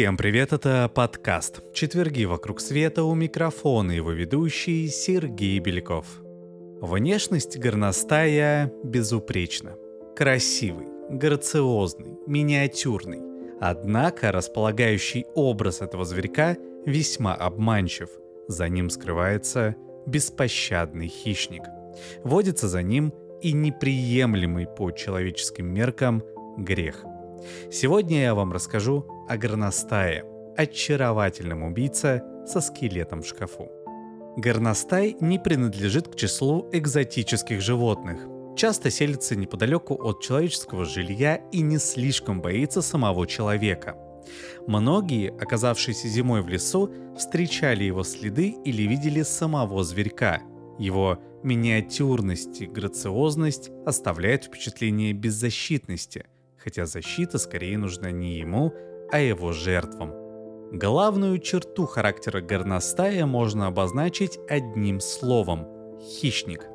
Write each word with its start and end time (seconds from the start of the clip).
Всем 0.00 0.16
привет, 0.16 0.54
это 0.54 0.90
подкаст 0.94 1.60
«Четверги 1.74 2.24
вокруг 2.24 2.62
света» 2.62 3.04
у 3.04 3.14
микрофона 3.14 3.92
его 3.92 4.12
ведущий 4.12 4.88
Сергей 4.88 5.58
Беляков. 5.58 6.06
Внешность 6.80 7.58
горностая 7.58 8.72
безупречна. 8.82 9.76
Красивый, 10.16 10.86
грациозный, 11.10 12.16
миниатюрный. 12.26 13.20
Однако 13.60 14.32
располагающий 14.32 15.26
образ 15.34 15.82
этого 15.82 16.06
зверька 16.06 16.56
весьма 16.86 17.34
обманчив. 17.34 18.08
За 18.48 18.70
ним 18.70 18.88
скрывается 18.88 19.76
беспощадный 20.06 21.08
хищник. 21.08 21.64
Водится 22.24 22.68
за 22.68 22.82
ним 22.82 23.12
и 23.42 23.52
неприемлемый 23.52 24.66
по 24.66 24.92
человеческим 24.92 25.66
меркам 25.66 26.22
грех. 26.56 27.04
Сегодня 27.70 28.22
я 28.22 28.34
вам 28.34 28.52
расскажу 28.52 29.06
о 29.30 29.36
горностае, 29.36 30.24
очаровательном 30.56 31.62
убийце 31.62 32.20
со 32.46 32.60
скелетом 32.60 33.22
в 33.22 33.26
шкафу. 33.28 33.70
Горностай 34.36 35.16
не 35.20 35.38
принадлежит 35.38 36.08
к 36.08 36.16
числу 36.16 36.68
экзотических 36.72 37.60
животных. 37.60 38.20
Часто 38.56 38.90
селится 38.90 39.36
неподалеку 39.36 39.94
от 39.94 40.20
человеческого 40.20 40.84
жилья 40.84 41.36
и 41.52 41.60
не 41.60 41.78
слишком 41.78 42.42
боится 42.42 42.82
самого 42.82 43.24
человека. 43.28 43.94
Многие, 44.66 45.30
оказавшиеся 45.30 46.08
зимой 46.08 46.42
в 46.42 46.48
лесу, 46.48 46.92
встречали 47.16 47.84
его 47.84 48.02
следы 48.02 48.56
или 48.64 48.82
видели 48.82 49.22
самого 49.22 49.84
зверька. 49.84 50.42
Его 50.76 51.20
миниатюрность 51.44 52.62
и 52.62 52.66
грациозность 52.66 53.70
оставляют 53.86 54.46
впечатление 54.46 55.12
беззащитности, 55.12 56.26
хотя 56.58 56.84
защита 56.84 57.38
скорее 57.38 57.78
нужна 57.78 58.10
не 58.10 58.36
ему, 58.36 58.74
а 59.12 59.18
его 59.18 59.52
жертвам. 59.52 60.12
Главную 60.72 61.38
черту 61.40 61.86
характера 61.86 62.40
горностая 62.40 63.26
можно 63.26 63.66
обозначить 63.66 64.38
одним 64.48 65.00
словом– 65.00 65.66
хищник. 66.00 66.66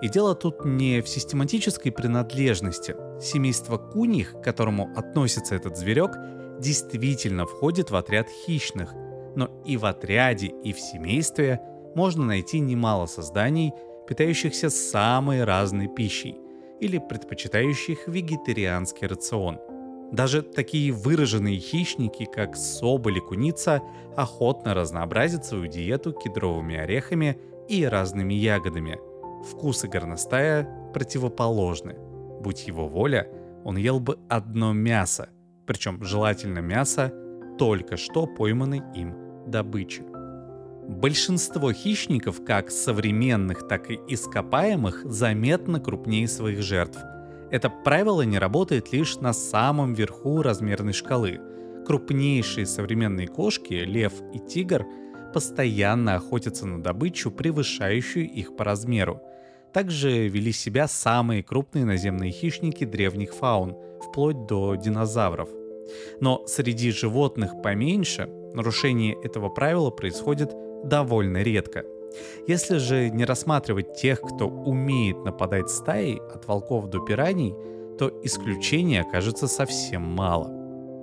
И 0.00 0.08
дело 0.08 0.36
тут 0.36 0.64
не 0.64 1.00
в 1.00 1.08
систематической 1.08 1.90
принадлежности. 1.90 2.94
Семейство 3.20 3.76
куньих, 3.76 4.34
к 4.34 4.42
которому 4.44 4.92
относится 4.96 5.56
этот 5.56 5.76
зверек, 5.76 6.12
действительно 6.60 7.44
входит 7.44 7.90
в 7.90 7.96
отряд 7.96 8.28
хищных, 8.28 8.94
но 9.34 9.50
и 9.66 9.76
в 9.76 9.84
отряде, 9.84 10.46
и 10.46 10.72
в 10.72 10.78
семействе 10.78 11.60
можно 11.96 12.24
найти 12.24 12.60
немало 12.60 13.06
созданий, 13.06 13.72
питающихся 14.06 14.70
самой 14.70 15.42
разной 15.42 15.88
пищей 15.88 16.36
или 16.78 16.98
предпочитающих 16.98 18.06
вегетарианский 18.06 19.08
рацион– 19.08 19.58
даже 20.12 20.42
такие 20.42 20.92
выраженные 20.92 21.58
хищники, 21.58 22.24
как 22.24 22.56
соболь 22.56 23.18
и 23.18 23.20
куница, 23.20 23.82
охотно 24.16 24.74
разнообразят 24.74 25.44
свою 25.44 25.66
диету 25.66 26.12
кедровыми 26.12 26.76
орехами 26.76 27.38
и 27.68 27.84
разными 27.84 28.34
ягодами. 28.34 28.98
Вкусы 29.44 29.88
горностая 29.88 30.68
противоположны. 30.92 31.96
Будь 32.40 32.66
его 32.66 32.86
воля, 32.86 33.28
он 33.64 33.76
ел 33.76 33.98
бы 33.98 34.18
одно 34.28 34.72
мясо, 34.72 35.30
причем 35.66 36.02
желательно 36.04 36.60
мясо 36.60 37.12
только 37.58 37.96
что 37.96 38.26
пойманной 38.26 38.82
им 38.94 39.14
добычи. 39.46 40.02
Большинство 40.86 41.72
хищников, 41.72 42.44
как 42.44 42.70
современных, 42.70 43.66
так 43.66 43.90
и 43.90 43.94
ископаемых, 44.06 45.10
заметно 45.10 45.80
крупнее 45.80 46.28
своих 46.28 46.62
жертв– 46.62 46.98
это 47.54 47.70
правило 47.70 48.22
не 48.22 48.40
работает 48.40 48.90
лишь 48.92 49.18
на 49.18 49.32
самом 49.32 49.94
верху 49.94 50.42
размерной 50.42 50.92
шкалы. 50.92 51.38
Крупнейшие 51.86 52.66
современные 52.66 53.28
кошки, 53.28 53.74
лев 53.74 54.12
и 54.32 54.40
тигр, 54.40 54.84
постоянно 55.32 56.16
охотятся 56.16 56.66
на 56.66 56.82
добычу, 56.82 57.30
превышающую 57.30 58.28
их 58.28 58.56
по 58.56 58.64
размеру. 58.64 59.22
Также 59.72 60.26
вели 60.26 60.50
себя 60.50 60.88
самые 60.88 61.44
крупные 61.44 61.84
наземные 61.84 62.32
хищники 62.32 62.82
древних 62.84 63.32
фаун, 63.32 63.76
вплоть 64.02 64.46
до 64.46 64.74
динозавров. 64.74 65.48
Но 66.20 66.44
среди 66.48 66.90
животных 66.90 67.62
поменьше 67.62 68.26
нарушение 68.52 69.14
этого 69.22 69.48
правила 69.48 69.90
происходит 69.90 70.52
довольно 70.84 71.40
редко– 71.40 71.84
если 72.46 72.78
же 72.78 73.10
не 73.10 73.24
рассматривать 73.24 73.94
тех, 73.94 74.20
кто 74.20 74.48
умеет 74.48 75.24
нападать 75.24 75.70
стаей 75.70 76.20
от 76.34 76.46
волков 76.46 76.88
до 76.88 77.00
пираний, 77.00 77.54
то 77.98 78.10
исключений 78.22 79.00
окажется 79.00 79.46
совсем 79.46 80.02
мало. 80.02 80.48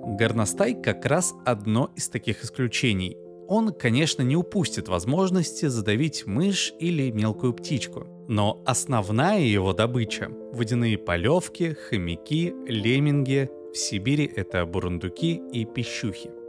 Горностай 0.04 0.74
как 0.74 1.06
раз 1.06 1.34
одно 1.44 1.90
из 1.96 2.08
таких 2.08 2.44
исключений. 2.44 3.16
Он, 3.48 3.72
конечно, 3.72 4.22
не 4.22 4.36
упустит 4.36 4.88
возможности 4.88 5.66
задавить 5.66 6.26
мышь 6.26 6.72
или 6.78 7.10
мелкую 7.10 7.54
птичку. 7.54 8.06
Но 8.28 8.62
основная 8.66 9.40
его 9.40 9.72
добыча– 9.72 10.30
водяные 10.52 10.98
полевки, 10.98 11.74
хомяки, 11.88 12.54
лемминги, 12.66 13.50
в 13.72 13.76
Сибири 13.76 14.30
это 14.36 14.64
бурундуки 14.66 15.40
и 15.52 15.64
пищухи– 15.64 16.30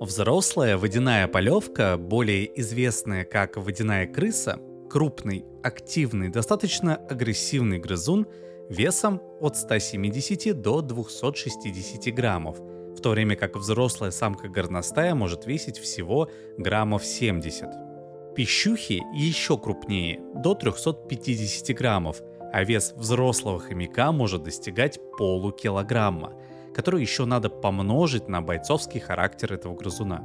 Взрослая 0.00 0.76
водяная 0.76 1.28
полевка, 1.28 1.96
более 1.96 2.60
известная 2.60 3.24
как 3.24 3.56
водяная 3.56 4.08
крыса, 4.08 4.58
крупный, 4.90 5.44
активный, 5.62 6.30
достаточно 6.30 6.96
агрессивный 6.96 7.78
грызун 7.78 8.26
весом 8.68 9.22
от 9.40 9.56
170 9.56 10.60
до 10.60 10.80
260 10.80 12.12
граммов, 12.12 12.58
в 12.58 13.00
то 13.00 13.10
время 13.10 13.36
как 13.36 13.56
взрослая 13.56 14.10
самка 14.10 14.48
горностая 14.48 15.14
может 15.14 15.46
весить 15.46 15.78
всего 15.78 16.28
граммов 16.58 17.04
70. 17.04 18.34
Пищухи 18.34 19.00
еще 19.14 19.56
крупнее, 19.56 20.20
до 20.34 20.56
350 20.56 21.76
граммов, 21.76 22.20
а 22.52 22.64
вес 22.64 22.94
взрослого 22.96 23.60
хомяка 23.60 24.10
может 24.10 24.42
достигать 24.42 24.98
полукилограмма– 25.16 26.32
который 26.74 27.00
еще 27.00 27.24
надо 27.24 27.48
помножить 27.48 28.28
на 28.28 28.42
бойцовский 28.42 29.00
характер 29.00 29.52
этого 29.52 29.74
грызуна. 29.74 30.22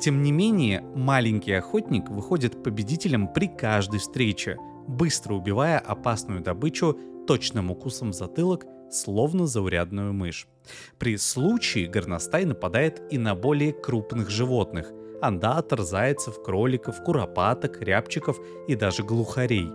Тем 0.00 0.22
не 0.22 0.30
менее, 0.30 0.82
маленький 0.94 1.52
охотник 1.52 2.10
выходит 2.10 2.62
победителем 2.62 3.28
при 3.28 3.48
каждой 3.48 3.98
встрече, 3.98 4.58
быстро 4.86 5.34
убивая 5.34 5.78
опасную 5.78 6.42
добычу 6.42 6.98
точным 7.26 7.70
укусом 7.70 8.12
в 8.12 8.14
затылок, 8.14 8.66
словно 8.90 9.46
заурядную 9.46 10.12
мышь. 10.12 10.46
При 10.98 11.16
случае 11.16 11.88
горностай 11.88 12.44
нападает 12.44 13.02
и 13.10 13.18
на 13.18 13.34
более 13.34 13.72
крупных 13.72 14.30
животных– 14.30 14.92
андатор, 15.22 15.80
зайцев, 15.80 16.42
кроликов, 16.42 17.02
куропаток, 17.02 17.80
рябчиков 17.82 18.38
и 18.68 18.74
даже 18.74 19.02
глухарей. 19.02 19.68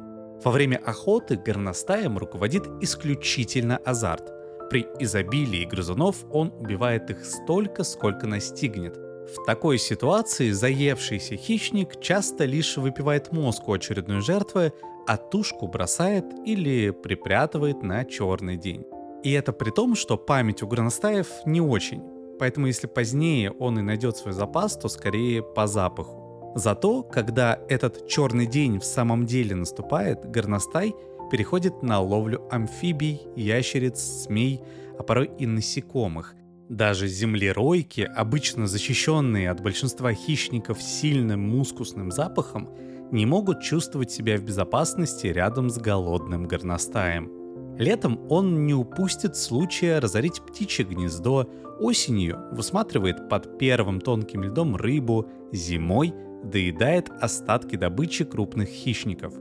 Во 0.44 0.52
время 0.52 0.78
охоты 0.78 1.36
горностаем 1.36 2.18
руководит 2.18 2.68
исключительно 2.82 3.78
азарт– 3.78 4.32
при 4.72 4.88
изобилии 5.00 5.66
грызунов 5.66 6.24
он 6.32 6.54
убивает 6.58 7.10
их 7.10 7.26
столько, 7.26 7.84
сколько 7.84 8.26
настигнет. 8.26 8.96
В 8.96 9.46
такой 9.46 9.78
ситуации 9.78 10.52
заевшийся 10.52 11.36
хищник 11.36 12.00
часто 12.00 12.46
лишь 12.46 12.78
выпивает 12.78 13.34
мозг 13.34 13.68
у 13.68 13.74
очередной 13.74 14.22
жертвы, 14.22 14.72
а 15.08 15.18
тушку 15.18 15.68
бросает 15.68 16.24
или 16.46 16.92
припрятывает 16.92 17.84
на 17.84 18.06
черный 18.06 18.56
день. 18.56 18.86
И 19.26 19.34
это 19.34 19.52
при 19.52 19.72
том, 19.72 19.94
что 19.94 20.16
память 20.16 20.64
у 20.64 20.68
горностаев 20.68 21.28
не 21.46 21.60
очень. 21.60 22.02
Поэтому 22.40 22.68
если 22.68 22.88
позднее 22.88 23.52
он 23.52 23.78
и 23.78 23.82
найдет 23.82 24.16
свой 24.16 24.34
запас, 24.34 24.78
то 24.78 24.88
скорее 24.88 25.44
по 25.44 25.68
запаху. 25.68 26.54
Зато, 26.56 27.04
когда 27.04 27.60
этот 27.68 28.08
черный 28.08 28.46
день 28.46 28.80
в 28.80 28.86
самом 28.86 29.26
деле 29.26 29.54
наступает, 29.54 30.32
горностай– 30.32 30.96
переходит 31.32 31.82
на 31.82 32.02
ловлю 32.02 32.46
амфибий, 32.52 33.22
ящериц, 33.38 34.00
змей, 34.26 34.62
а 35.00 35.04
порой 35.04 35.32
и 35.40 35.46
насекомых. 35.46 36.36
Даже 36.68 37.08
землеройки, 37.08 38.02
обычно 38.02 38.68
защищенные 38.68 39.50
от 39.50 39.62
большинства 39.62 40.14
хищников 40.14 40.82
сильным 40.82 41.42
мускусным 41.42 42.12
запахом, 42.12 42.70
не 43.12 43.26
могут 43.26 43.62
чувствовать 43.62 44.12
себя 44.12 44.38
в 44.38 44.44
безопасности 44.44 45.28
рядом 45.28 45.70
с 45.70 45.78
голодным 45.78 46.48
горностаем. 46.48 47.32
Летом 47.78 48.20
он 48.30 48.66
не 48.66 48.74
упустит 48.74 49.36
случая 49.38 50.00
разорить 50.00 50.42
птичье 50.42 50.86
гнездо, 50.86 51.50
осенью 51.80 52.40
высматривает 52.52 53.30
под 53.30 53.58
первым 53.58 54.02
тонким 54.02 54.44
льдом 54.44 54.76
рыбу, 54.76 55.28
зимой 55.54 56.14
доедает 56.44 57.10
остатки 57.22 57.78
добычи 57.78 58.26
крупных 58.26 58.68
хищников. 58.68 59.34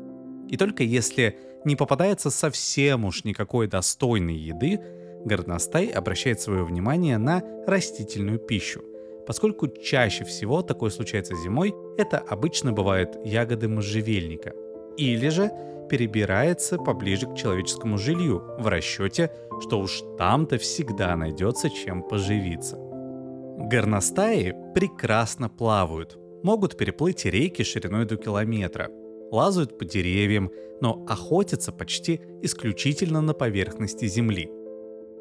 И 0.50 0.56
только 0.56 0.82
если 0.82 1.36
не 1.64 1.76
попадается 1.76 2.28
совсем 2.30 3.04
уж 3.04 3.24
никакой 3.24 3.68
достойной 3.68 4.34
еды, 4.34 4.80
горностай 5.24 5.86
обращает 5.86 6.40
свое 6.40 6.64
внимание 6.64 7.18
на 7.18 7.42
растительную 7.66 8.40
пищу. 8.40 8.82
Поскольку 9.26 9.68
чаще 9.68 10.24
всего 10.24 10.62
такое 10.62 10.90
случается 10.90 11.36
зимой, 11.36 11.72
это 11.96 12.18
обычно 12.18 12.72
бывают 12.72 13.16
ягоды 13.24 13.68
можжевельника. 13.68 14.52
Или 14.96 15.28
же 15.28 15.52
перебирается 15.88 16.78
поближе 16.78 17.26
к 17.26 17.36
человеческому 17.36 17.96
жилью 17.96 18.42
в 18.58 18.66
расчете, 18.66 19.30
что 19.60 19.78
уж 19.78 20.02
там-то 20.18 20.58
всегда 20.58 21.14
найдется 21.14 21.70
чем 21.70 22.02
поживиться. 22.02 22.76
Горностаи 22.76 24.56
прекрасно 24.74 25.48
плавают, 25.48 26.18
могут 26.42 26.76
переплыть 26.76 27.24
реки 27.24 27.62
шириной 27.62 28.06
до 28.06 28.16
километра, 28.16 28.90
лазают 29.30 29.78
по 29.78 29.84
деревьям, 29.84 30.50
но 30.80 31.04
охотятся 31.08 31.72
почти 31.72 32.20
исключительно 32.42 33.20
на 33.20 33.34
поверхности 33.34 34.06
земли. 34.06 34.50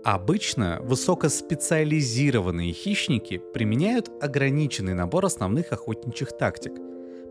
Обычно 0.04 0.80
высокоспециализированные 0.82 2.72
хищники 2.72 3.42
применяют 3.54 4.10
ограниченный 4.22 4.94
набор 4.94 5.26
основных 5.26 5.74
охотничьих 5.74 6.38
тактик. 6.38 6.74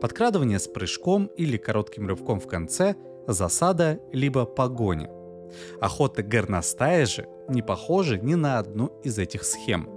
Подкрадывание 0.00 0.58
с 0.58 0.68
прыжком 0.68 1.30
или 1.36 1.56
коротким 1.56 2.06
рывком 2.06 2.40
в 2.40 2.46
конце, 2.46 2.94
засада 3.26 4.00
либо 4.12 4.44
погоня. 4.44 5.10
Охота 5.80 6.22
горностая 6.22 7.06
же 7.06 7.26
не 7.48 7.62
похожа 7.62 8.18
ни 8.18 8.34
на 8.34 8.58
одну 8.58 8.92
из 9.02 9.18
этих 9.18 9.44
схем. 9.44 9.88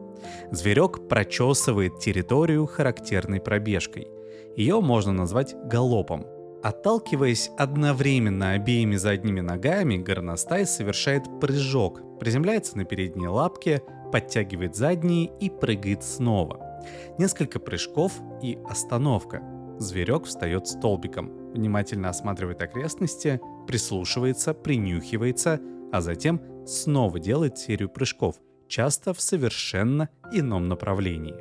Зверек 0.51 1.09
прочесывает 1.09 1.99
территорию 1.99 2.65
характерной 2.67 3.41
пробежкой. 3.41 4.07
Ее 4.55 4.79
можно 4.79 5.11
назвать 5.11 5.55
галопом– 5.65 6.25
Отталкиваясь 6.63 7.49
одновременно 7.57 8.51
обеими 8.51 8.95
задними 8.95 9.41
ногами, 9.41 9.97
горностай 9.97 10.65
совершает 10.65 11.23
прыжок, 11.39 12.01
приземляется 12.19 12.77
на 12.77 12.85
передние 12.85 13.29
лапки, 13.29 13.81
подтягивает 14.11 14.75
задние 14.75 15.31
и 15.39 15.49
прыгает 15.49 16.03
снова. 16.03 16.79
Несколько 17.17 17.59
прыжков 17.59 18.13
и 18.43 18.59
остановка. 18.69 19.41
Зверек 19.79 20.25
встает 20.25 20.67
столбиком, 20.67 21.51
внимательно 21.53 22.09
осматривает 22.09 22.61
окрестности, 22.61 23.41
прислушивается, 23.65 24.53
принюхивается, 24.53 25.59
а 25.91 26.01
затем 26.01 26.41
снова 26.67 27.19
делает 27.19 27.57
серию 27.57 27.89
прыжков, 27.89 28.35
часто 28.67 29.15
в 29.15 29.21
совершенно 29.21 30.09
ином 30.31 30.67
направлении. 30.67 31.35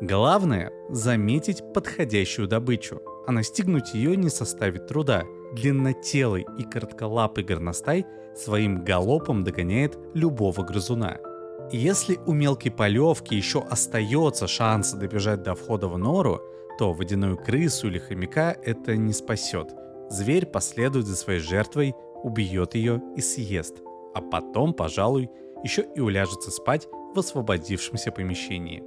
Главное– 0.00 0.72
заметить 0.90 1.62
подходящую 1.72 2.48
добычу– 2.48 3.00
а 3.26 3.32
настигнуть 3.32 3.94
ее 3.94 4.16
не 4.16 4.30
составит 4.30 4.86
труда. 4.86 5.24
Длиннотелый 5.54 6.46
и 6.58 6.64
коротколапый 6.64 7.44
горностай 7.44 8.06
своим 8.36 8.84
галопом 8.84 9.44
догоняет 9.44 9.98
любого 10.14 10.62
грызуна. 10.62 11.18
Если 11.72 12.18
у 12.26 12.32
мелкой 12.32 12.70
полевки 12.70 13.34
еще 13.34 13.60
остается 13.62 14.46
шанс 14.46 14.92
добежать 14.92 15.42
до 15.42 15.54
входа 15.54 15.88
в 15.88 15.98
нору, 15.98 16.40
то 16.78 16.92
водяную 16.92 17.36
крысу 17.36 17.88
или 17.88 17.98
хомяка 17.98 18.56
это 18.62 18.96
не 18.96 19.12
спасет. 19.12 19.74
Зверь 20.08 20.46
последует 20.46 21.06
за 21.06 21.16
своей 21.16 21.40
жертвой, 21.40 21.94
убьет 22.22 22.74
ее 22.74 23.02
и 23.16 23.20
съест, 23.20 23.78
а 24.14 24.20
потом, 24.20 24.74
пожалуй, 24.74 25.30
еще 25.64 25.84
и 25.96 26.00
уляжется 26.00 26.50
спать 26.50 26.86
в 27.14 27.18
освободившемся 27.18 28.12
помещении. 28.12 28.84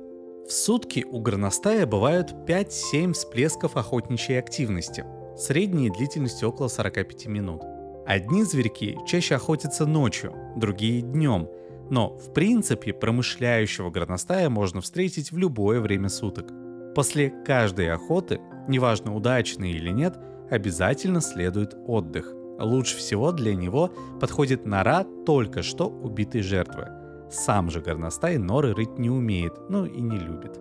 В 0.49 0.51
сутки 0.51 1.05
у 1.07 1.19
горностая 1.19 1.85
бывают 1.85 2.33
5-7 2.47 3.13
всплесков 3.13 3.77
охотничьей 3.77 4.39
активности, 4.39 5.05
средней 5.37 5.91
длительностью 5.91 6.49
около 6.49 6.69
45 6.69 7.27
минут. 7.27 7.61
Одни 8.07 8.43
зверьки 8.43 8.97
чаще 9.05 9.35
охотятся 9.35 9.85
ночью, 9.85 10.33
другие 10.55 11.03
днем, 11.03 11.47
но 11.91 12.17
в 12.17 12.33
принципе 12.33 12.93
промышляющего 12.93 13.91
горностая 13.91 14.49
можно 14.49 14.81
встретить 14.81 15.31
в 15.31 15.37
любое 15.37 15.81
время 15.81 16.09
суток. 16.09 16.51
После 16.95 17.29
каждой 17.45 17.91
охоты, 17.91 18.41
неважно 18.67 19.15
удачной 19.15 19.73
или 19.73 19.91
нет, 19.91 20.17
обязательно 20.49 21.21
следует 21.21 21.75
отдых. 21.85 22.33
Лучше 22.57 22.97
всего 22.97 23.31
для 23.31 23.53
него 23.53 23.93
подходит 24.19 24.65
нора 24.65 25.05
только 25.27 25.61
что 25.61 25.87
убитой 25.87 26.41
жертвы– 26.41 26.87
сам 27.31 27.69
же 27.69 27.81
горностай 27.81 28.37
норы 28.37 28.73
рыть 28.73 28.97
не 28.97 29.09
умеет, 29.09 29.53
ну 29.69 29.85
и 29.85 30.01
не 30.01 30.17
любит. 30.17 30.59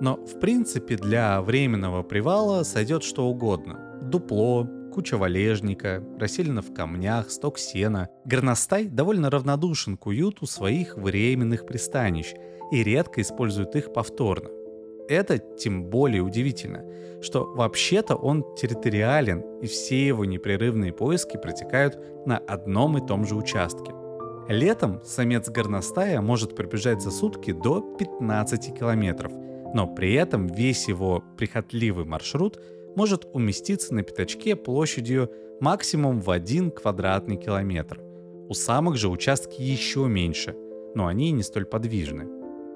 Но 0.00 0.16
в 0.16 0.38
принципе 0.40 0.96
для 0.96 1.40
временного 1.42 2.02
привала 2.02 2.64
сойдет 2.64 3.02
что 3.02 3.26
угодно. 3.26 3.98
Дупло, 4.02 4.66
куча 4.92 5.16
валежника, 5.16 6.02
расселена 6.18 6.62
в 6.62 6.72
камнях, 6.72 7.30
сток 7.30 7.58
сена. 7.58 8.08
Горностай 8.24 8.86
довольно 8.86 9.30
равнодушен 9.30 9.96
к 9.96 10.06
уюту 10.06 10.46
своих 10.46 10.96
временных 10.96 11.66
пристанищ 11.66 12.34
и 12.72 12.82
редко 12.82 13.20
использует 13.20 13.76
их 13.76 13.92
повторно. 13.92 14.48
Это 15.08 15.38
тем 15.38 15.84
более 15.84 16.22
удивительно, 16.22 16.84
что 17.22 17.44
вообще-то 17.44 18.16
он 18.16 18.44
территориален, 18.56 19.60
и 19.62 19.66
все 19.66 20.06
его 20.06 20.24
непрерывные 20.24 20.92
поиски 20.92 21.36
протекают 21.36 22.26
на 22.26 22.38
одном 22.38 22.98
и 22.98 23.06
том 23.06 23.24
же 23.24 23.36
участке– 23.36 23.92
Летом 24.48 25.00
самец 25.04 25.48
горностая 25.48 26.20
может 26.20 26.54
пробежать 26.54 27.02
за 27.02 27.10
сутки 27.10 27.50
до 27.50 27.80
15 27.80 28.78
километров, 28.78 29.32
но 29.74 29.88
при 29.88 30.14
этом 30.14 30.46
весь 30.46 30.86
его 30.86 31.24
прихотливый 31.36 32.04
маршрут 32.04 32.60
может 32.94 33.26
уместиться 33.32 33.92
на 33.92 34.04
пятачке 34.04 34.54
площадью 34.54 35.32
максимум 35.60 36.20
в 36.20 36.30
1 36.30 36.70
квадратный 36.70 37.36
километр. 37.36 38.00
У 38.48 38.54
самых 38.54 38.96
же 38.98 39.08
участки 39.08 39.60
еще 39.60 40.06
меньше, 40.06 40.54
но 40.94 41.08
они 41.08 41.32
не 41.32 41.42
столь 41.42 41.64
подвижны. 41.64 42.28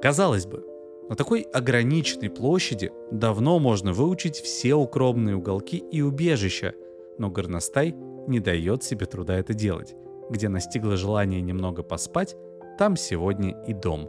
Казалось 0.03 0.47
бы, 0.47 0.65
на 1.09 1.15
такой 1.15 1.43
ограниченной 1.43 2.31
площади 2.31 2.91
давно 3.13 3.61
можно 3.61 3.93
выучить 3.93 4.41
все 4.41 4.75
укромные 4.75 5.37
уголки 5.37 5.77
и 5.77 6.03
убежища, 6.03 6.75
но 7.17 7.31
горностай 7.31 7.95
не 8.27 8.41
дает 8.41 8.83
себе 8.83 9.07
труда 9.07 9.39
это 9.39 9.55
делать 9.55 9.95
где 10.31 10.49
настигло 10.49 10.97
желание 10.97 11.41
немного 11.41 11.83
поспать, 11.83 12.37
там 12.79 12.97
сегодня 12.97 13.63
и 13.67 13.75
дом. 13.75 14.09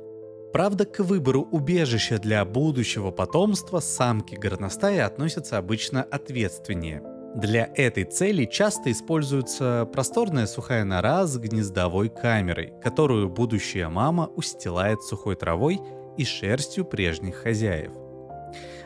Правда, 0.54 0.86
к 0.86 1.00
выбору 1.00 1.42
убежища 1.42 2.20
для 2.20 2.44
будущего 2.46 3.12
потомства 3.12 3.80
самки 3.80 4.36
горностаи 4.36 5.00
относятся 5.00 5.58
обычно 5.58 6.04
ответственнее. 6.04 7.02
Для 7.36 7.70
этой 7.76 8.04
цели 8.04 8.44
часто 8.44 8.92
используется 8.92 9.90
просторная 9.94 10.48
сухая 10.48 10.84
нора 10.84 11.26
с 11.26 11.38
гнездовой 11.38 12.10
камерой, 12.10 12.74
которую 12.84 13.30
будущая 13.30 13.88
мама 13.88 14.28
устилает 14.36 15.02
сухой 15.02 15.38
травой 15.38 15.80
и 16.18 16.26
шерстью 16.26 16.84
прежних 16.84 17.36
хозяев. 17.36 17.94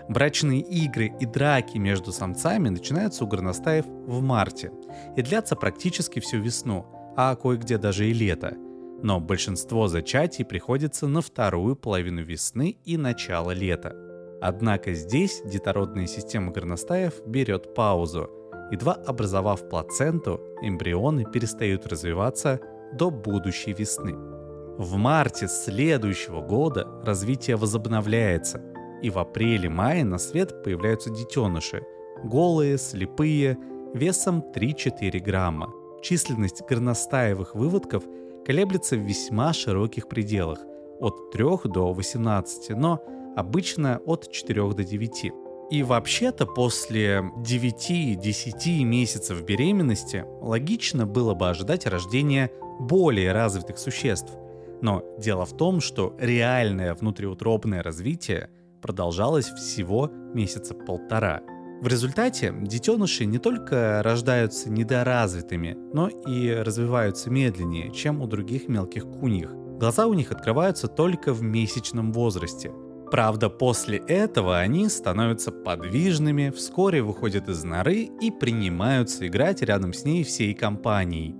Брачные 0.08 0.62
игры 0.62 1.12
и 1.20 1.26
драки 1.26 1.80
между 1.80 2.12
самцами 2.12 2.70
начинаются 2.70 3.24
у 3.24 3.28
горностаев 3.28 3.86
в 3.88 4.22
марте 4.22 4.72
и 5.16 5.24
длятся 5.24 5.56
практически 5.56 6.20
всю 6.20 6.40
весну, 6.40 6.86
а 7.16 7.36
кое-где 7.36 7.78
даже 7.78 8.08
и 8.08 8.14
лето. 8.14 8.56
Но 9.02 9.20
большинство 9.20 9.88
зачатий 9.88 10.46
приходится 10.46 11.08
на 11.08 11.22
вторую 11.22 11.76
половину 11.76 12.24
весны 12.24 12.78
и 12.86 12.98
начало 12.98 13.52
лета. 13.52 13.96
Однако 14.42 14.94
здесь 14.94 15.42
детородная 15.46 16.08
система 16.08 16.52
горностаев 16.52 17.26
берет 17.26 17.74
паузу. 17.74 18.30
Едва 18.72 18.94
образовав 18.94 19.70
плаценту, 19.70 20.42
эмбрионы 20.62 21.26
перестают 21.26 21.88
развиваться 21.88 22.60
до 22.94 23.10
будущей 23.12 23.74
весны. 23.74 24.16
В 24.78 24.96
марте 24.96 25.48
следующего 25.48 26.42
года 26.42 26.88
развитие 27.04 27.56
возобновляется, 27.56 28.62
и 29.02 29.10
в 29.10 29.20
апреле-мае 29.20 30.04
на 30.04 30.18
свет 30.18 30.64
появляются 30.64 31.10
детеныши, 31.10 31.84
голые, 32.24 32.78
слепые, 32.78 33.58
весом 33.94 34.44
3-4 34.54 35.20
грамма– 35.20 35.72
численность 36.06 36.62
горностаевых 36.62 37.56
выводков 37.56 38.04
колеблется 38.46 38.96
в 38.96 39.00
весьма 39.00 39.54
широких 39.54 40.08
пределах– 40.08 40.60
от 41.00 41.32
3 41.32 41.46
до 41.66 41.92
18, 41.94 42.70
но 42.78 43.02
обычно 43.36 44.00
от 44.06 44.32
4 44.32 44.74
до 44.74 44.84
9. 44.84 45.32
И 45.72 45.84
вообще-то 45.84 46.46
после 46.46 47.32
9-10 47.38 48.84
месяцев 48.84 49.44
беременности 49.44 50.26
логично 50.42 51.08
было 51.08 51.34
бы 51.34 51.50
ожидать 51.50 51.88
рождения 51.88 52.52
более 52.80 53.32
развитых 53.32 53.80
существ. 53.80 54.32
Но 54.82 55.04
дело 55.18 55.46
в 55.46 55.58
том, 55.58 55.82
что 55.82 56.16
реальное 56.20 56.94
внутриутробное 56.94 57.82
развитие 57.82 58.50
продолжалось 58.82 59.48
всего 59.48 60.08
месяца 60.34 60.76
полтора– 60.76 61.42
в 61.82 61.88
результате 61.88 62.54
детеныши 62.62 63.26
не 63.26 63.38
только 63.38 64.02
рождаются 64.04 64.70
недоразвитыми, 64.70 65.78
но 65.94 66.08
и 66.08 66.52
развиваются 66.52 67.30
медленнее, 67.30 67.92
чем 67.92 68.22
у 68.22 68.28
других 68.28 68.68
мелких 68.68 69.04
куньих. 69.04 69.52
Глаза 69.52 70.08
у 70.08 70.14
них 70.14 70.32
открываются 70.32 70.88
только 70.88 71.34
в 71.34 71.42
месячном 71.44 72.14
возрасте. 72.14 72.72
Правда, 73.12 73.50
после 73.50 73.98
этого 73.98 74.58
они 74.58 74.90
становятся 74.90 75.52
подвижными, 75.52 76.50
вскоре 76.50 77.02
выходят 77.04 77.50
из 77.50 77.64
норы 77.64 78.10
и 78.22 78.32
принимаются 78.32 79.28
играть 79.28 79.62
рядом 79.62 79.94
с 79.94 80.06
ней 80.06 80.24
всей 80.24 80.54
компанией. 80.54 81.36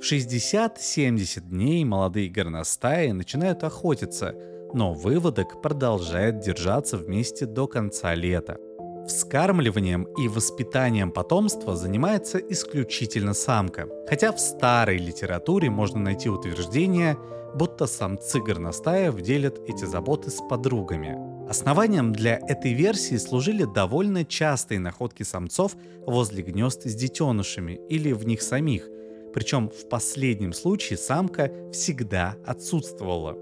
В 0.00 0.12
60-70 0.12 1.40
дней 1.40 1.84
молодые 1.84 2.30
горностаи 2.30 3.10
начинают 3.10 3.64
охотиться, 3.64 4.34
но 4.72 4.92
выводок 4.92 5.60
продолжает 5.62 6.40
держаться 6.40 6.96
вместе 6.96 7.46
до 7.46 7.66
конца 7.66 8.14
лета. 8.14 8.56
Вскармливанием 9.06 10.04
и 10.16 10.28
воспитанием 10.28 11.10
потомства 11.10 11.76
занимается 11.76 12.38
исключительно 12.38 13.34
самка, 13.34 13.86
хотя 14.08 14.32
в 14.32 14.40
старой 14.40 14.96
литературе 14.96 15.68
можно 15.68 16.00
найти 16.00 16.30
утверждение, 16.30 17.18
будто 17.54 17.86
самцы 17.86 18.40
горностаев 18.40 19.20
делят 19.20 19.60
эти 19.68 19.84
заботы 19.84 20.30
с 20.30 20.40
подругами. 20.48 21.18
Основанием 21.50 22.14
для 22.14 22.38
этой 22.48 22.72
версии 22.72 23.16
служили 23.16 23.64
довольно 23.64 24.24
частые 24.24 24.80
находки 24.80 25.22
самцов 25.22 25.76
возле 26.06 26.42
гнезд 26.42 26.84
с 26.84 26.94
детенышами 26.94 27.80
или 27.90 28.12
в 28.12 28.26
них 28.26 28.40
самих, 28.40 28.88
причем 29.34 29.68
в 29.68 29.86
последнем 29.90 30.54
случае 30.54 30.96
самка 30.96 31.52
всегда 31.72 32.36
отсутствовала. 32.46 33.36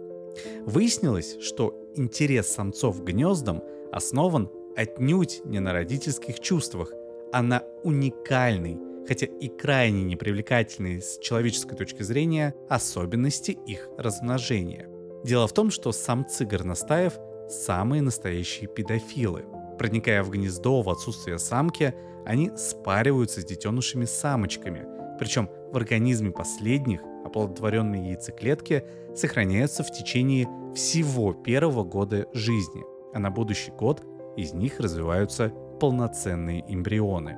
Выяснилось, 0.66 1.37
что 1.40 1.78
интерес 1.95 2.49
самцов 2.49 3.00
к 3.00 3.04
гнездам 3.04 3.62
основан 3.92 4.50
отнюдь 4.76 5.43
не 5.45 5.61
на 5.61 5.73
родительских 5.73 6.41
чувствах, 6.41 6.93
а 7.33 7.43
на 7.43 7.62
уникальной, 7.83 8.79
хотя 9.07 9.26
и 9.26 9.49
крайне 9.49 10.05
непривлекательной 10.05 11.00
с 11.00 11.19
человеческой 11.19 11.76
точки 11.76 12.02
зрения 12.02 12.55
особенности 12.69 13.52
их 13.67 13.88
размножения. 13.99 14.88
Дело 15.25 15.47
в 15.47 15.52
том, 15.52 15.71
что 15.71 15.93
самцы 15.93 16.45
горностаев 16.45 17.14
самые 17.49 18.02
настоящие 18.02 18.69
педофилы. 18.69 19.45
Проникая 19.79 20.23
в 20.23 20.31
гнездо 20.31 20.83
в 20.83 20.91
отсутствие 20.91 21.38
самки, 21.38 21.95
они 22.25 22.50
спариваются 22.57 23.41
с 23.41 23.45
детенышами 23.45 24.05
самочками, 24.05 24.87
причем 25.19 25.49
в 25.73 25.76
организме 25.76 26.31
последних 26.31 27.00
оплодотворенные 27.25 28.11
яйцеклетки 28.11 28.85
сохраняются 29.14 29.83
в 29.83 29.91
течение 29.91 30.49
всего 30.75 31.33
первого 31.33 31.85
года 31.85 32.26
жизни, 32.33 32.83
а 33.14 33.19
на 33.19 33.31
будущий 33.31 33.71
год 33.71 34.02
из 34.37 34.53
них 34.53 34.81
развиваются 34.81 35.53
полноценные 35.81 36.65
эмбрионы. 36.67 37.37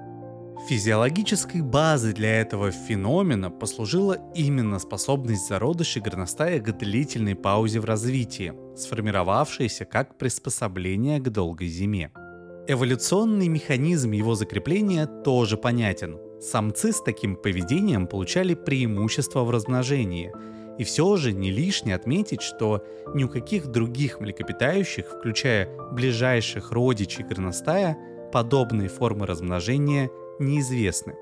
Физиологической 0.68 1.60
базой 1.60 2.14
для 2.14 2.40
этого 2.40 2.70
феномена 2.70 3.50
послужила 3.50 4.16
именно 4.34 4.78
способность 4.78 5.46
зародышей 5.48 6.00
горностая 6.00 6.58
к 6.60 6.76
длительной 6.78 7.34
паузе 7.34 7.80
в 7.80 7.84
развитии, 7.84 8.54
сформировавшаяся 8.76 9.84
как 9.84 10.16
приспособление 10.16 11.18
к 11.20 11.28
долгой 11.28 11.68
зиме. 11.68 12.12
Эволюционный 12.66 13.48
механизм 13.48 14.12
его 14.12 14.34
закрепления 14.34 15.06
тоже 15.06 15.58
понятен. 15.58 16.18
Самцы 16.40 16.92
с 16.92 17.02
таким 17.02 17.36
поведением 17.36 18.06
получали 18.06 18.54
преимущество 18.54 19.44
в 19.44 19.50
размножении. 19.50 20.32
И 20.78 20.84
все 20.84 21.16
же 21.16 21.32
не 21.32 21.50
лишне 21.50 21.94
отметить, 21.94 22.42
что 22.42 22.84
ни 23.14 23.24
у 23.24 23.28
каких 23.28 23.68
других 23.68 24.20
млекопитающих, 24.20 25.06
включая 25.06 25.68
ближайших 25.92 26.72
родичей 26.72 27.24
горностая, 27.24 27.96
подобные 28.32 28.88
формы 28.88 29.26
размножения 29.26 30.10
неизвестны. 30.38 31.14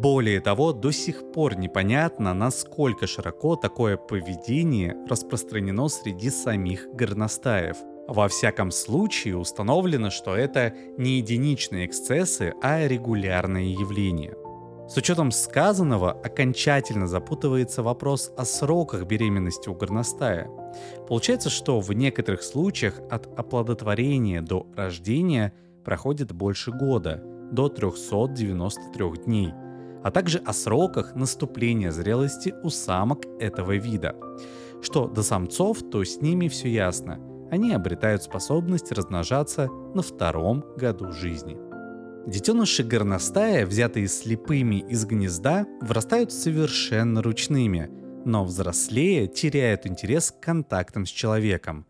Более 0.00 0.40
того, 0.40 0.72
до 0.72 0.90
сих 0.92 1.32
пор 1.32 1.56
непонятно, 1.56 2.34
насколько 2.34 3.06
широко 3.06 3.56
такое 3.56 3.96
поведение 3.96 4.94
распространено 5.08 5.88
среди 5.88 6.30
самих 6.30 6.88
горностаев– 6.92 7.76
во 8.06 8.28
всяком 8.28 8.70
случае 8.70 9.38
установлено, 9.38 10.10
что 10.10 10.36
это 10.36 10.74
не 10.98 11.18
единичные 11.18 11.86
эксцессы, 11.86 12.52
а 12.62 12.86
регулярные 12.86 13.72
явления. 13.72 14.34
С 14.86 14.96
учетом 14.98 15.30
сказанного 15.30 16.12
окончательно 16.12 17.06
запутывается 17.06 17.82
вопрос 17.82 18.30
о 18.36 18.44
сроках 18.44 19.06
беременности 19.06 19.68
у 19.68 19.74
горностая. 19.74 20.48
Получается, 21.08 21.48
что 21.48 21.80
в 21.80 21.92
некоторых 21.92 22.42
случаях 22.42 23.00
от 23.10 23.26
оплодотворения 23.38 24.42
до 24.42 24.66
рождения 24.76 25.54
проходит 25.84 26.32
больше 26.32 26.70
года, 26.70 27.22
до 27.50 27.68
393 27.68 29.24
дней, 29.24 29.52
а 30.02 30.10
также 30.10 30.38
о 30.38 30.52
сроках 30.52 31.14
наступления 31.14 31.90
зрелости 31.90 32.54
у 32.62 32.68
самок 32.68 33.24
этого 33.40 33.76
вида. 33.76 34.14
Что 34.82 35.06
до 35.06 35.22
самцов, 35.22 35.78
то 35.90 36.04
с 36.04 36.20
ними 36.20 36.48
все 36.48 36.68
ясно– 36.68 37.18
они 37.54 37.72
обретают 37.72 38.22
способность 38.22 38.90
размножаться 38.90 39.68
на 39.94 40.02
втором 40.02 40.64
году 40.76 41.12
жизни. 41.12 41.56
Детеныши 42.26 42.82
горностая, 42.82 43.66
взятые 43.66 44.08
слепыми 44.08 44.76
из 44.76 45.04
гнезда, 45.04 45.66
вырастают 45.82 46.32
совершенно 46.32 47.22
ручными, 47.22 47.90
но 48.24 48.44
взрослея 48.44 49.26
теряют 49.26 49.86
интерес 49.86 50.30
к 50.30 50.40
контактам 50.40 51.04
с 51.04 51.10
человеком. 51.10 51.86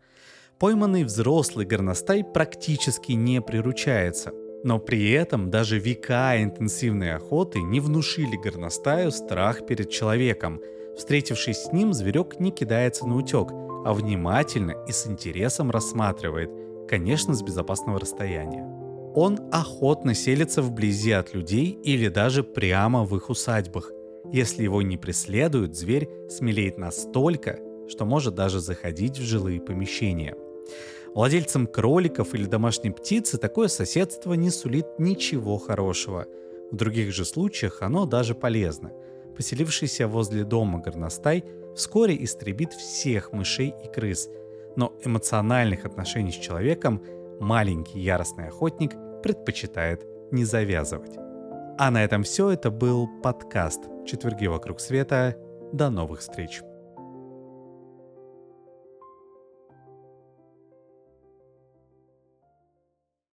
Пойманный 0.59 1.05
взрослый 1.05 1.65
горностай 1.65 2.25
практически 2.25 3.13
не 3.13 3.41
приручается, 3.41 4.33
но 4.65 4.77
при 4.77 5.09
этом 5.11 5.49
даже 5.49 5.79
века 5.79 6.41
интенсивной 6.41 7.15
охоты 7.15 7.61
не 7.61 7.79
внушили 7.79 8.35
горностаю 8.35 9.11
страх 9.11 9.65
перед 9.65 9.89
человеком. 9.89 10.59
Встретившись 10.97 11.63
с 11.63 11.71
ним, 11.71 11.93
зверек 11.93 12.41
не 12.41 12.51
кидается 12.51 13.07
на 13.07 13.15
утек, 13.15 13.51
а 13.85 13.93
внимательно 13.93 14.73
и 14.85 14.91
с 14.91 15.07
интересом 15.07 15.71
рассматривает, 15.71 16.49
конечно, 16.89 17.33
с 17.33 17.41
безопасного 17.41 18.01
расстояния. 18.01 18.84
Он 19.15 19.39
охотно 19.51 20.13
селится 20.13 20.61
вблизи 20.61 21.11
от 21.11 21.33
людей 21.33 21.77
или 21.83 22.09
даже 22.09 22.43
прямо 22.43 23.05
в 23.05 23.15
их 23.15 23.29
усадьбах. 23.29 23.91
Если 24.31 24.63
его 24.63 24.81
не 24.81 24.97
преследуют, 24.97 25.75
зверь 25.75 26.09
смелеет 26.29 26.77
настолько, 26.77 27.59
что 27.87 28.05
может 28.05 28.35
даже 28.35 28.59
заходить 28.59 29.17
в 29.17 29.23
жилые 29.23 29.61
помещения. 29.61 30.35
Владельцам 31.13 31.65
кроликов 31.65 32.35
или 32.35 32.45
домашней 32.45 32.91
птицы 32.91 33.37
такое 33.37 33.69
соседство 33.69 34.33
не 34.33 34.49
сулит 34.49 34.85
ничего 34.99 35.57
хорошего. 35.57 36.25
В 36.71 36.75
других 36.75 37.13
же 37.13 37.23
случаях 37.23 37.81
оно 37.81 38.05
даже 38.05 38.35
полезно. 38.35 38.91
Поселившийся 39.37 40.07
возле 40.07 40.43
дома 40.43 40.79
горностай– 40.79 41.43
вскоре 41.75 42.21
истребит 42.23 42.73
всех 42.73 43.33
мышей 43.33 43.75
и 43.83 43.87
крыс, 43.87 44.29
но 44.75 44.93
эмоциональных 45.03 45.85
отношений 45.85 46.31
с 46.31 46.35
человеком 46.35 47.01
маленький 47.39 47.99
яростный 47.99 48.47
охотник 48.47 48.93
предпочитает 49.25 50.05
не 50.29 50.45
завязывать. 50.45 51.17
А 51.79 51.89
на 51.89 52.03
этом 52.03 52.21
все. 52.21 52.51
Это 52.51 52.69
был 52.69 53.09
подкаст 53.23 53.81
«Четверги 54.05 54.45
вокруг 54.45 54.79
света». 54.79 55.35
До 55.73 55.89
новых 55.89 56.19
встреч! 56.19 56.61